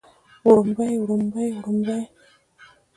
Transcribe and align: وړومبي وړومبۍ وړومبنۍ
وړومبي 0.47 0.91
وړومبۍ 0.99 1.49
وړومبنۍ 1.53 2.03